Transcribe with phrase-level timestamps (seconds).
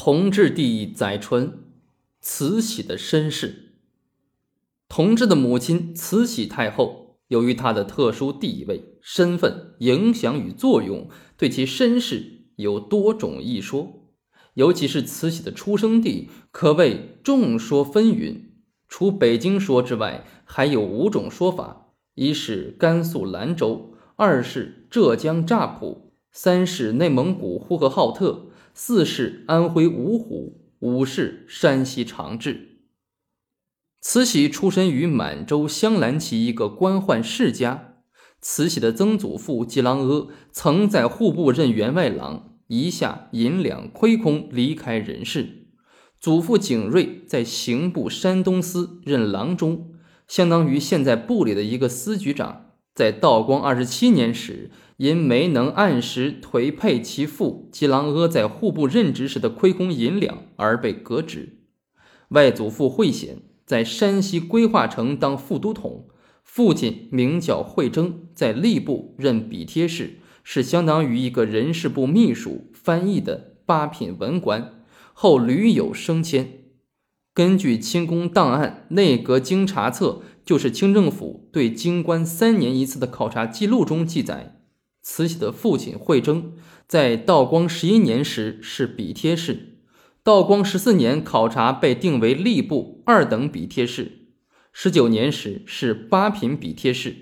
[0.00, 1.58] 同治帝载淳，
[2.20, 3.72] 慈禧的身世。
[4.88, 14.12] 同治的母亲慈禧太后，由于她的特殊地位、身份、影响与作用，对其身世有多种一说。
[14.54, 18.42] 尤其是慈禧的出生地，可谓众说纷纭。
[18.88, 28.44] 除北京说之外，还有五种说法：一是甘肃兰州，二是浙江乍浦，三是内蒙古呼和浩特。
[28.80, 32.78] 四是安徽芜湖，五是山西长治。
[34.00, 37.96] 慈禧出身于满洲镶蓝旗一个官宦世家。
[38.40, 45.66] 慈禧的曾祖父吉郎阿曾在户部任员外郎，一下银两亏空离开人世。
[46.20, 49.94] 祖父景瑞在刑部山东司任郎中，
[50.28, 52.67] 相当于现在部里的一个司局长。
[52.98, 61.60] 在道光二十七年时，因没能按时颓配其父吉郎阿在户部任职时的亏空银两而被革职。
[62.30, 66.08] 外祖父惠显在山西归化城当副都统，
[66.42, 74.72] 父亲名叫惠征，在吏部任笔贴士，是相当于一个人事部秘书翻译的八品文官，
[75.12, 76.54] 后屡有升迁。
[77.32, 80.22] 根据清宫档案、内阁经查册。
[80.48, 84.62] 就是清政府对京官三年一次的考察记录中记载，
[85.02, 86.54] 慈禧的父亲惠征
[86.86, 89.76] 在道光十一年时是笔贴士，
[90.22, 94.30] 道光十四年考察被定为吏部二等笔贴士，
[94.72, 97.14] 十九年时是八品笔贴士，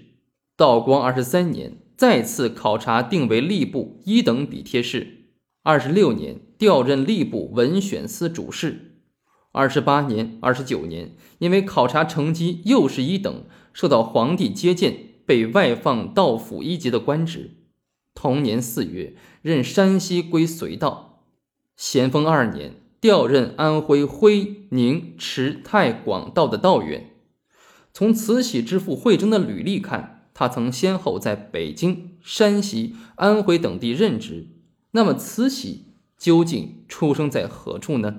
[0.57, 5.33] 道光二十三年再次考察定为吏部一等笔贴士，
[5.65, 8.86] 二十六年调任吏部文选司主事。
[9.57, 17.53] 二十八年、二十九年，因为考察成绩又是一等，受到皇帝接见，被外放道府一级的官职。
[18.15, 21.23] 同年四月，任山西归绥道。
[21.75, 27.12] 咸丰二年，调任安徽徽宁池太广道的道员。
[27.95, 34.49] 从慈禧之父惠征的履历看，他曾先后在北京、山西、安徽等地任职。
[34.91, 35.87] 那么，慈禧
[36.19, 38.17] 究竟出生在何处呢？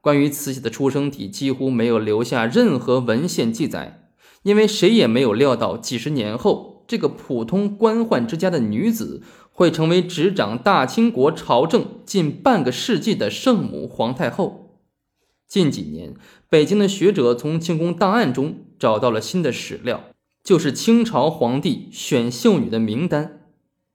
[0.00, 4.08] 关于慈禧的出生地，几乎没有留下任何文献记载，
[4.42, 9.22] 因为谁也没有料到，几十年后，这个普通官宦之家的女子
[9.52, 14.78] 会成为执掌大清国朝政近半个世纪的圣母皇太后。
[15.46, 16.14] 近几年，
[16.48, 20.04] 北京的学者从清宫档案中找到了新的史料，
[20.42, 23.42] 就是清朝皇帝选秀女的名单，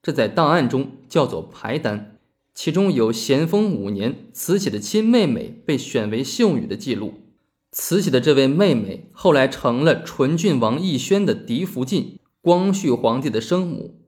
[0.03, 2.14] 这在档案中叫做排单。
[2.55, 7.15] 其中有咸丰五年慈禧的亲妹妹被选为秀女的记录。
[7.73, 13.99] 慈禧的这位妹妹后来成了纯郡王奕轩的嫡福晋，光绪皇帝的生母。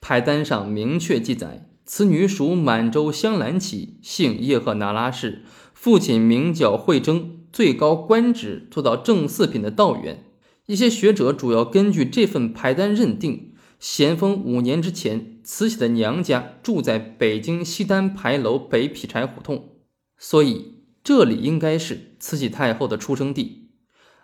[0.00, 5.42] 牌单上明确记载，此女属满洲镶蓝旗，姓叶赫那拉氏，
[5.74, 10.24] 父亲名叫惠征，最高官职做到正四品的道员。
[10.66, 13.49] 一些学者主要根据这份牌单认定。
[13.80, 19.70] 咸丰五年之前，慈禧的娘家住在北京西单牌楼北劈柴胡同，
[20.18, 23.70] 所以这里应该是慈禧太后的出生地。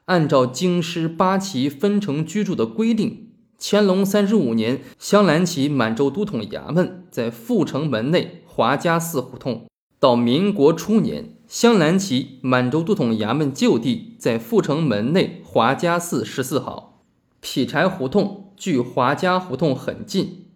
[0.05, 9.67] 按照京师八旗分城居住的规定，乾隆三十五年，镶蓝旗满洲都统衙门在阜成门内华家寺胡同；
[9.99, 17.03] 到民国初年，镶蓝旗满洲都统衙门旧地在阜成门内华家寺十四号，
[17.41, 18.46] 劈柴胡同。
[18.57, 20.47] 距华家胡同很近，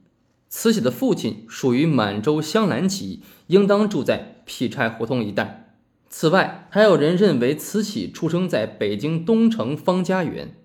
[0.49, 5.77] 慈禧的父亲属于满洲镶蓝旗，应当住在劈柴胡同一带。
[6.09, 10.57] 此外，还有人认为慈禧出生在北京东城方家园。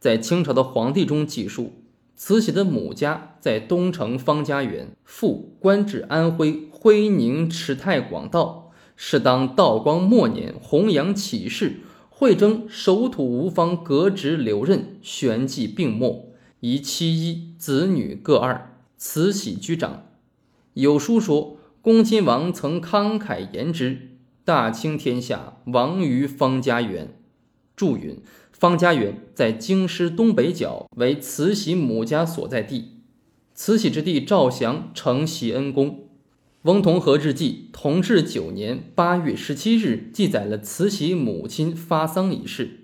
[0.00, 1.84] 在清朝的皇帝中记述，
[2.16, 16.29] 慈禧的母家在东城方家园，父官至安徽徽宁池太广道，是当道光末年弘扬启事，惠征守土无方，革职留任，旋即病没。
[16.60, 18.76] 遗妻一，子女各二。
[18.98, 20.04] 慈禧居长。
[20.74, 24.10] 有书说，恭亲王曾慷慨言之
[24.44, 27.14] ：“大清天下，亡于方家园。”
[27.74, 28.18] 注云
[28.52, 32.98] ：“方家园在京师东北角，为慈禧母家所在地。
[33.54, 36.08] 慈禧之弟赵祥承袭恩公。”
[36.64, 42.80] 翁同龢日记，同治九年八月十七日记载了慈禧母亲发丧一事。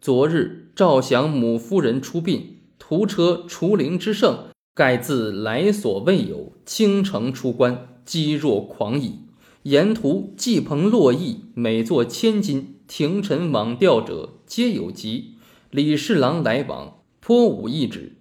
[0.00, 2.59] 昨日，赵祥母夫人出殡。
[2.80, 6.54] 途车除灵之盛，盖自来所未有。
[6.66, 9.20] 倾城出关，积若狂蚁。
[9.64, 12.80] 沿途祭棚落翼，每座千金。
[12.88, 15.36] 停尘往吊者皆有疾。
[15.70, 18.16] 李侍郎来往，颇无一指。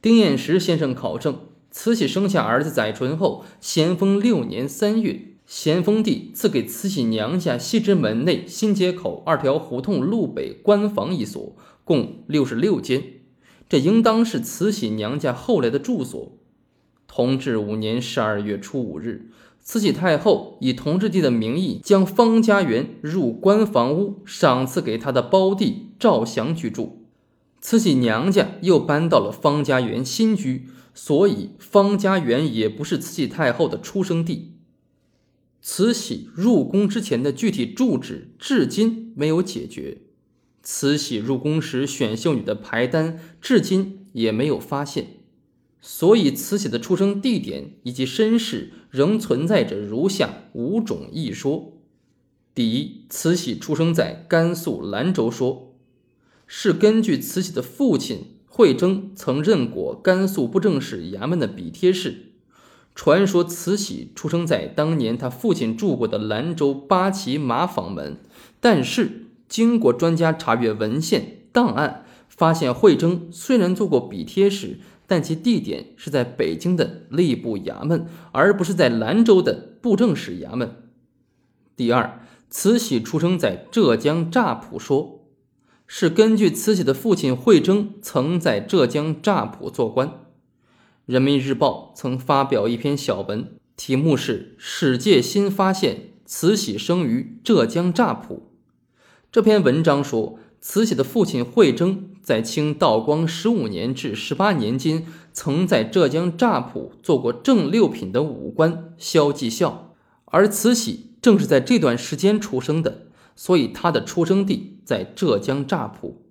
[0.00, 1.38] 丁彦石先生考证，
[1.70, 11.54] 慈禧生下儿子载淳后，咸丰六年三月，咸丰帝赐给慈禧娘家西直门内新街口二条胡同路北官房一所，
[11.84, 13.02] 共六十六间，
[13.70, 16.36] 这应当是慈禧娘家后来的住所。
[17.06, 19.30] 同治五年十二月初五日，
[19.60, 27.06] 慈禧太后以同治帝的名义，将方家园入关房屋赏赐给她的胞弟赵祥居住。
[27.60, 34.56] 慈禧娘家又搬到了方家园新居，所以方家园也不是慈禧太后的出生地。
[35.62, 39.98] 慈禧入宫之前的具体住址至今没有解决，
[40.62, 45.06] 慈禧入宫时选秀女的牌单至今也没有发现，
[45.80, 51.78] 所以慈禧的出生地点以及身世仍存在着如下五种异说：
[52.54, 55.74] 第一，慈禧出生在甘肃兰州说，
[56.46, 62.26] 是根据慈禧的父亲惠征曾任过甘肃布政使衙门的笔帖式。
[62.94, 68.18] 传说慈禧出生在当年他父亲住过的兰州八旗马坊门，
[68.60, 80.76] 但是经过专家查阅文献档案，发现惠征虽然做过笔帖使，但其地点是在北京的吏部衙门，而不是在兰州的布政使衙门。
[81.74, 85.26] 第二，慈禧出生在浙江乍浦，说
[85.88, 90.12] 是根据慈禧的父亲惠征曾在浙江乍浦做官。
[91.06, 98.46] 人民日报曾发表一篇小文，题目是《史界新发现：慈禧生于浙江乍浦》。
[99.32, 109.94] 这篇文章说，慈禧的父亲惠征在清道光十五年至十八年间，曾在浙江乍浦做过正六品的武官萧继孝，
[110.24, 113.06] 而慈禧正是在这段时间出生的，
[113.36, 116.26] 所以她的出生地在浙江乍浦。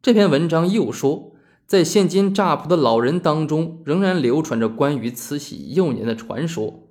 [0.00, 1.32] 这篇文章又说。
[1.66, 6.84] 在现今乍浦的老人当中，仍然流传着关于慈禧幼年的传说。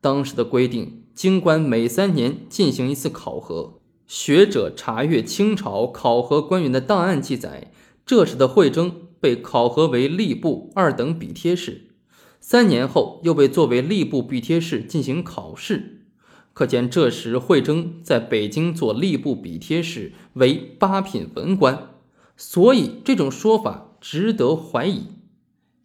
[0.00, 3.75] 当时的规定，京官每三年进行一次考核。
[4.06, 7.72] 学者查阅清朝考核官员的档案记载，
[8.04, 11.88] 这时的惠征被考核为吏部二等笔帖使，
[12.40, 16.02] 三年后又被作为吏部笔帖使进行考试。
[16.52, 21.90] 可见这时惠征在北京做吏部笔帖使，为八品文官。
[22.36, 23.84] 所以这种说法。
[23.98, 25.06] 值得怀疑。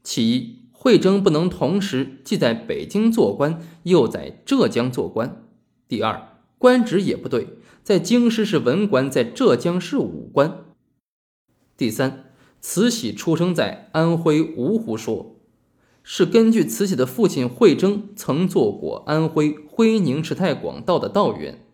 [0.04, 5.44] 其一，惠征不能同时既在北京做官，又在浙江做官；
[5.88, 7.48] 第二，官职也不对，
[7.84, 10.66] 在京师是文官，在浙江是武官；
[11.76, 15.38] 第三，慈禧出生在安徽芜湖，说
[16.04, 21.66] 是根据慈禧的父亲惠征曾做过安徽徽宁池太广道的道员，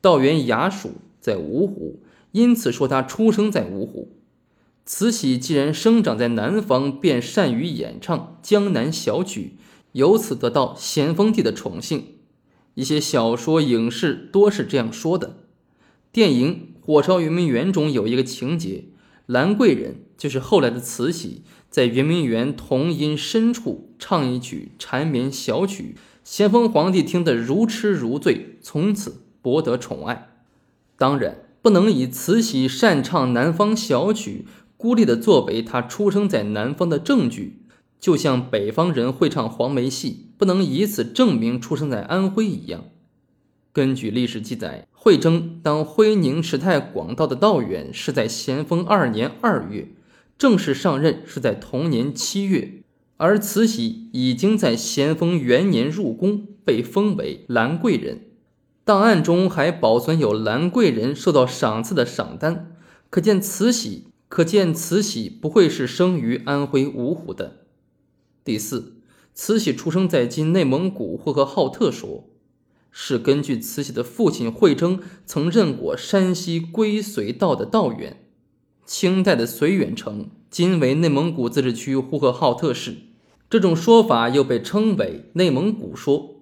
[0.00, 2.02] 道员衙署在芜湖，
[2.32, 4.08] 因此说他出生在芜湖。
[4.84, 9.56] 慈禧既然生长在南方，便善于演唱江南小曲，
[9.92, 12.16] 由此得到咸丰帝的宠幸。
[12.74, 15.43] 一些小说、影视多是这样说的。
[16.14, 18.84] 电影《火烧圆明园》中有一个情节，
[19.26, 30.28] 兰贵人就是后来的慈禧，在圆明园铜音深处唱一曲缠绵小曲，咸丰皇帝听得如痴如醉，从此博得宠爱。
[30.96, 34.46] 当然，不能以慈禧擅唱南方小曲。
[34.76, 37.62] 孤立的作为她出生在南方的证据，
[37.98, 42.84] 就像北方人会唱黄梅戏，不能以此证明出生在安徽一样。
[43.74, 49.88] 根据历史记载，惠征当徽宁池太广道的道员是在咸丰二年二月，
[50.38, 52.84] 正式上任是在同年七月，
[53.16, 58.20] 而慈禧已经在咸丰元年入宫，被封为兰贵人。
[58.84, 62.76] 档案中还保存有兰贵人受到赏赐的赏单，
[63.10, 64.04] 可见慈禧。
[64.26, 67.58] 可见慈禧不会是生于安徽芜湖的。
[68.42, 68.94] 第四，
[69.32, 72.24] 慈禧出生在今内蒙古呼和浩特，说
[72.96, 78.24] 是根据慈禧的父亲惠征曾任过山西归绥道的道员。
[78.86, 82.94] 清代的绥远城今为内蒙古自治区呼和浩特市，
[83.50, 86.36] 这种说法又被称为内蒙古说。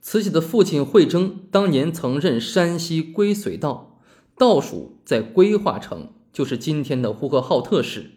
[0.00, 4.00] 慈禧的父亲惠征当年曾任山西归绥道，
[4.38, 6.08] 道署在归化城。
[6.32, 8.10] 就是今天的呼和浩特市。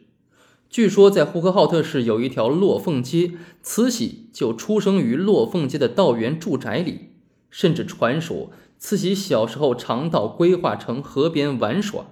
[0.71, 7.06] 据说在呼和浩特市有一条落凤街，慈禧就出生于落凤街的道员住宅里。
[7.49, 12.07] 甚至传说慈禧小时候常到归化城河边玩耍。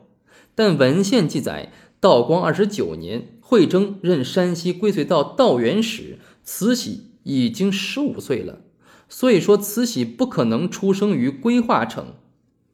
[0.56, 8.62] 但文献记载，道光二十九年，惠征任山西归绥道道员时，慈禧已经十五岁了。
[9.08, 12.16] 所以说，慈禧不可能出生于归化城。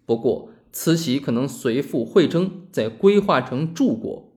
[0.05, 4.31] 不过，慈禧可能随父惠征在归化城住过。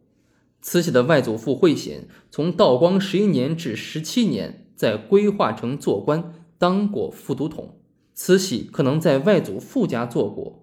[0.61, 7.74] 慈禧的外祖父惠显从道光十一年至十七年在归化城做官，当过副都统。
[8.15, 10.61] 慈禧可能在外祖父家做过。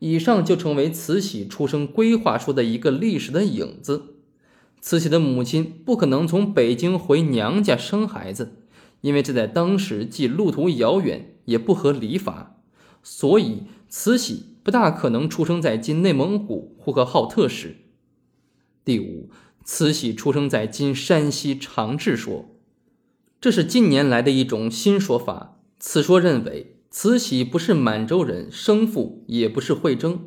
[0.00, 4.14] 以上就成为慈禧出生规划书的一个历史的影子。
[4.80, 8.64] 慈禧的母亲不可能从北京回娘家生孩子，
[9.02, 12.62] 因为这在当时既路途遥远，也不合礼法。
[13.02, 17.76] 所以，慈禧不大可能出生在今内蒙古呼和浩特市。
[18.82, 19.28] 第五，
[19.64, 22.46] 慈禧出生在今山西长治说，
[23.38, 25.58] 这是近年来的一种新说法。
[25.78, 26.79] 此说认为。
[26.92, 30.24] 慈禧不是满洲人生父，也不是惠征。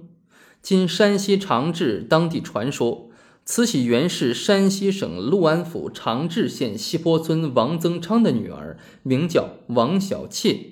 [0.61, 3.09] 今山西长治当地传说，
[3.43, 10.67] 慈禧原是山西省六安府长治县西坡村王增昌的女儿，名叫王小妾。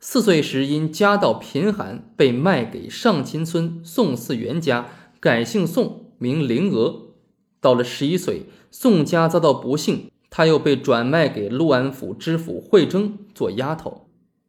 [0.00, 4.88] 四岁时因家道贫寒，被卖给上秦村宋四元家，
[5.20, 7.12] 改姓宋，名灵娥。
[7.60, 14.05] 到了十一岁，宋家遭到不幸，她又被转卖给六安府知府惠征做丫头。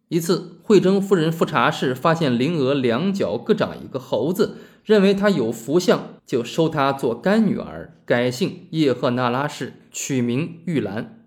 [0.10, 11.26] 一次，惠征夫人复查时，发现灵娥两脚各长一个猴子，认为她有福相，就收她做干女儿，改姓叶赫那拉氏，取名玉兰。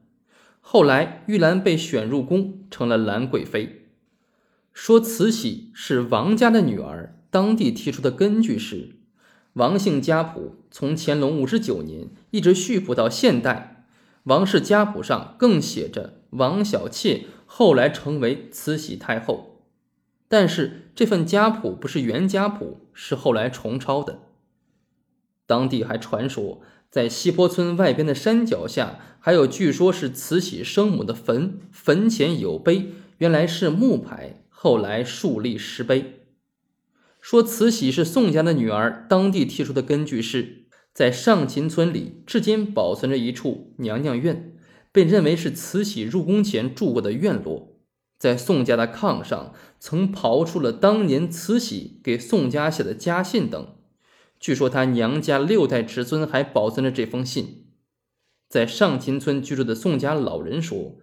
[0.61, 3.87] 后来，玉兰被选入宫，成了兰贵妃。
[4.73, 8.97] 说慈禧是王家的女儿，当地提出的根据是
[9.55, 13.85] 王姓家谱，从乾隆五十九年一直续谱到现代，
[14.23, 17.27] 王氏家谱上更写着王小妾。
[17.52, 19.64] 后来成为慈禧太后，
[20.28, 24.21] 但是这份家谱不是原家谱，是后来重抄的。
[25.49, 36.21] 当地还传说，在西坡村外边的山脚下，还有据说是慈禧生母的坟，坟前有碑，原来是木牌，后来树立石碑。
[37.21, 44.57] 说慈禧是宋家的女儿，当地提出的根据是在上秦村里，至今保存着一处娘娘院。
[44.93, 47.79] 被认为是慈禧入宫前住过的院落，
[48.19, 53.75] 在宋家的炕上曾刨出了当年慈禧给宋家写的家信等。
[54.39, 57.67] 据说她娘家六代侄孙还保存着这封信。
[58.49, 60.97] 在上秦村居住的宋家老人说，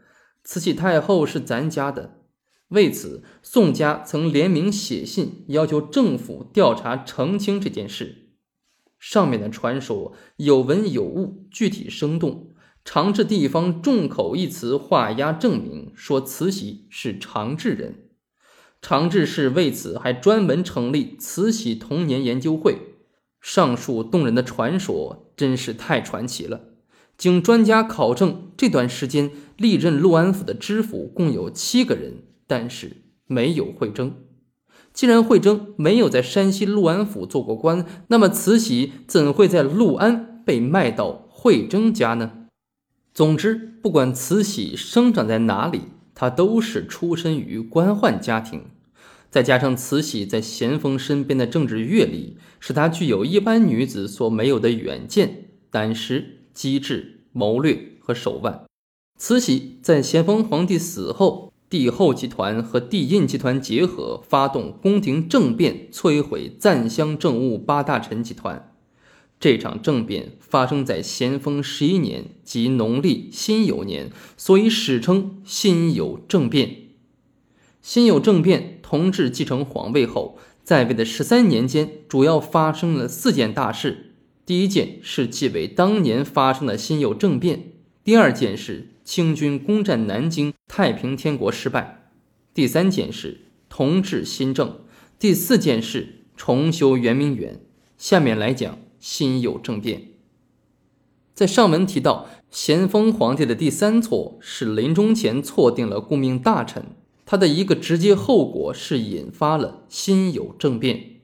[0.44, 2.22] 慈禧太后是咱家的。
[2.70, 8.34] 为此，宋家曾联名写信要求政府调查澄清这件事。
[9.00, 12.50] 上面的传说有文有物，具体生动。
[12.90, 18.06] 长治地方众口一词画押证明，说慈禧是长治人。
[18.82, 22.78] 长治市为此还专门成立慈禧童年研究会。
[23.42, 26.62] 上述动人的传说真是太传奇了。
[27.18, 34.16] 经专家考证，这段时间历任六安府的知府共有七个人，但是没有惠征。
[34.94, 42.47] 既然惠征没有在山西六安府做过官，那么慈禧怎会在六安被卖到惠征家呢？
[43.18, 48.66] 总之，不管慈禧生长在哪里，她都是出身于官宦家庭。
[49.32, 58.66] 再加上慈禧在咸丰身边的政治阅历，使她具有一般女子所没有的远见、胆识、机智、谋略和手腕。
[59.18, 68.76] 慈禧在咸丰皇帝死后，帝后集团和帝印集团结合，发动宫廷政变，摧毁赞襄政务八大臣集团。
[69.40, 76.78] 这场政变发生在咸丰十一年，即农历辛酉年，所以史称辛酉政变。
[77.82, 84.16] 辛酉政变，同治继承皇位后，在位的十三年间，主要发生了四件大事。
[84.46, 87.60] 第一件是继位当年发生的辛酉政变；
[88.04, 92.00] 第二件是清军攻占南京，太平天国失败；
[92.54, 94.82] 第三件事同治新政；
[95.20, 97.62] 第四件事重修圆明园。
[97.98, 98.80] 下面来讲。
[99.00, 100.10] 辛酉政变，
[101.34, 111.22] 在上文提到，咸丰皇帝的第三错是临终前错定了顾命大臣，他的一个直接后果是引发了辛酉政变。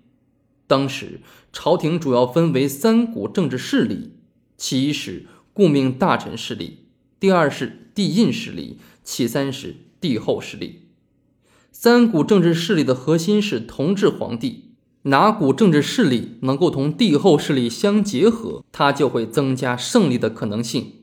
[0.67, 4.11] 当时朝廷主要分为三股政治势力，
[4.57, 6.85] 其一是顾命大臣势力，
[7.19, 10.89] 第二是帝印势力，其三是帝后势力。
[11.71, 14.62] 三股政治势力的核心是同治皇帝。
[15.03, 20.93] 哪股政治势力能够同帝后势力相结合，它就会增加胜利的可能性。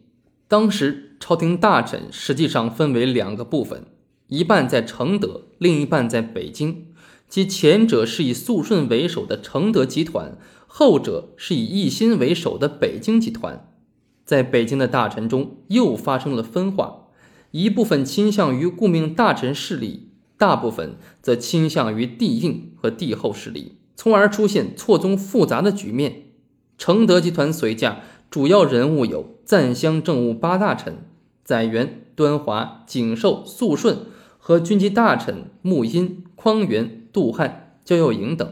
[0.48, 3.84] 当时朝廷大臣实际上分为两个部分，
[4.28, 6.86] 一半在承德，另一半在北京。
[7.28, 13.70] 即前者是以肃顺为首的承德集团，后者是以奕欣为首的北京集团。
[14.24, 17.08] 在北京的大臣中又发生了分化，
[17.50, 23.76] 一部分倾向于顾命大臣势力，大部分则倾向于帝印和帝后势力。
[24.00, 26.22] 从而出现错综复杂的局面。
[26.78, 31.04] 承德集团随驾主要人物有赞襄政务八大臣
[31.44, 34.06] 载垣、端华、景寿、肃顺；
[34.38, 38.50] 和军机大臣穆荫、匡源、杜汉、焦佑营等。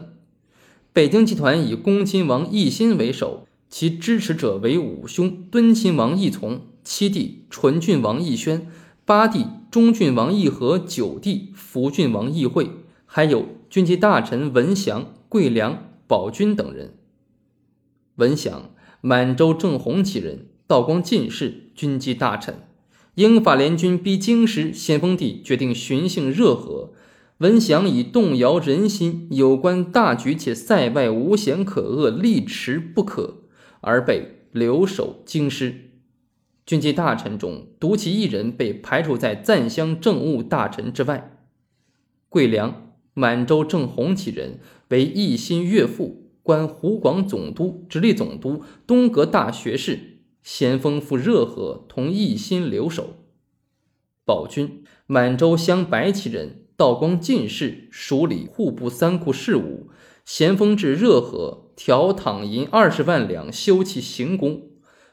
[0.93, 8.67] 北京集团以恭亲王奕欣为首，其支持者为五兄敦亲王奕从、七弟纯郡王奕宣、
[9.03, 12.69] 八弟忠郡王奕和、九弟福郡王奕惠，
[13.07, 16.95] 还有军机大臣文祥、桂良、宝军等人。
[18.15, 22.55] 文祥，满洲正红旗人，道光进士，军机大臣。
[23.13, 26.93] 英法联军逼京师，咸丰帝决定巡幸热河。
[27.37, 33.43] 文祥以动摇人心、有关大局且塞外无险可遏，力持不可，
[33.81, 35.91] 而被留守京师。
[36.65, 41.37] 军机大臣中，独其一人被排除在赞襄政务大臣之外。
[42.29, 46.25] 桂良，满洲正红旗人，为奕欣岳父。
[46.41, 53.17] 官湖广总督、直隶总督、东阁大学士，咸丰赴热河，同奕欣留守。
[54.25, 59.91] 宝军，满洲镶白旗人，道光进士，署理户部三库事务。
[60.25, 64.63] 咸丰至热河，调躺银二十万两，修葺行宫。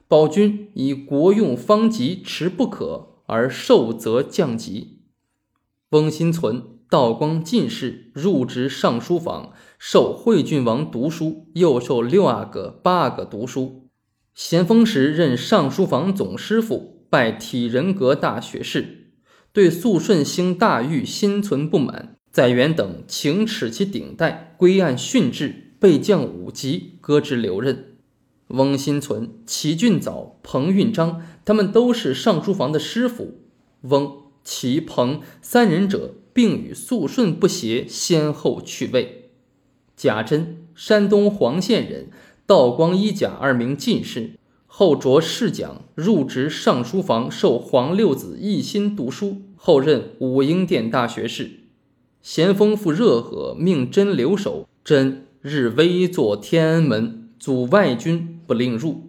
[0.09, 5.01] 宝军以国用方急，持不可，而受则降级。
[5.91, 6.76] 翁新存。
[6.89, 13.89] 道光进士，入职尚书房，授惠郡王读书，又授六阿哥、八阿哥读书。
[14.35, 19.13] 咸丰时任尚书房总师傅，拜体仁阁大学士。
[19.53, 27.97] 对肃顺兴大狱心存不满，载元等请耻其顶戴，归案训治，被降五级，革职留任。
[28.49, 33.41] 翁新存、齐俊藻、彭运章，他们都是尚书房的师傅。
[33.81, 36.15] 翁、齐、彭三人者。
[36.37, 39.31] 并与肃顺不协，先后去位。
[39.97, 42.11] 贾珍，山东黄县人，
[42.45, 44.33] 道光一甲二名进士，
[44.67, 51.53] 后着侍讲，入职尚书房，授黄六子奕心读书，后任武英殿大学士。
[52.21, 59.05] 咸丰赴热河，命真留守，真日危坐天安门，阻外军不令入。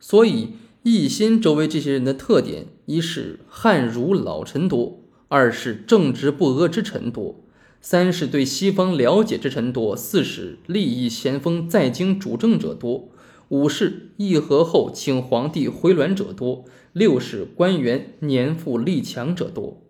[0.00, 4.98] 所以奕心周围这些人的特点，一是汉儒老臣多。
[5.28, 7.44] 二是正直不阿之臣多，
[7.80, 13.08] 三是对西方了解之臣多，四是利益咸丰在京主政者多，
[13.48, 19.82] 五是议和后请皇帝回銮者多，六是官员年富力强者多。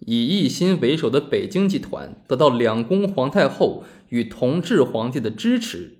[0.00, 5.98] 以奕欣为首的北京集团得到两宫皇太后与同治皇帝的支持，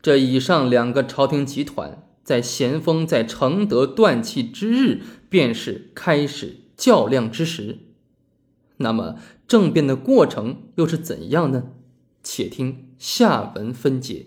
[0.00, 7.80] 这以上两个朝廷集团在咸丰在承德断气之日，便是开始较量之时。
[8.78, 11.64] 那么政变的过程又是怎样呢？
[12.22, 14.26] 且听下文分解。